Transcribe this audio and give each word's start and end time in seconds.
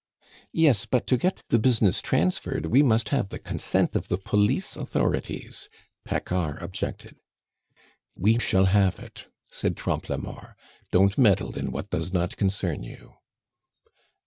"Yes, 0.51 0.87
but 0.87 1.05
to 1.05 1.15
get 1.15 1.43
the 1.49 1.59
business 1.59 2.01
transferred, 2.01 2.65
we 2.65 2.81
must 2.81 3.09
have 3.09 3.29
the 3.29 3.37
consent 3.37 3.95
of 3.95 4.07
the 4.07 4.17
police 4.17 4.75
authorities," 4.75 5.69
Paccard 6.05 6.59
objected. 6.59 7.17
"We 8.15 8.39
shall 8.39 8.65
have 8.65 8.97
it," 8.97 9.27
said 9.51 9.77
Trompe 9.77 10.07
la 10.09 10.17
Mort. 10.17 10.57
"Don't 10.91 11.19
meddle 11.19 11.55
in 11.55 11.71
what 11.71 11.91
does 11.91 12.11
not 12.11 12.35
concern 12.35 12.81
you." 12.81 13.17